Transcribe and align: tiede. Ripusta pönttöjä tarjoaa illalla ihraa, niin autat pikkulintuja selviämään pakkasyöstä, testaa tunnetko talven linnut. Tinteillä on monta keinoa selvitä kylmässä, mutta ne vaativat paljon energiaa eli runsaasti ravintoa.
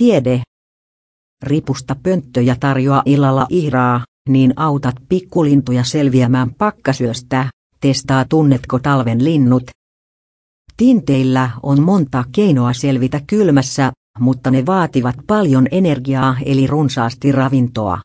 tiede. 0.00 0.42
Ripusta 1.42 1.96
pönttöjä 2.02 2.56
tarjoaa 2.60 3.02
illalla 3.06 3.46
ihraa, 3.48 4.04
niin 4.28 4.52
autat 4.56 4.94
pikkulintuja 5.08 5.84
selviämään 5.84 6.54
pakkasyöstä, 6.54 7.50
testaa 7.80 8.24
tunnetko 8.24 8.78
talven 8.78 9.24
linnut. 9.24 9.62
Tinteillä 10.76 11.50
on 11.62 11.82
monta 11.82 12.24
keinoa 12.32 12.72
selvitä 12.72 13.20
kylmässä, 13.26 13.92
mutta 14.18 14.50
ne 14.50 14.66
vaativat 14.66 15.16
paljon 15.26 15.66
energiaa 15.70 16.36
eli 16.44 16.66
runsaasti 16.66 17.32
ravintoa. 17.32 18.00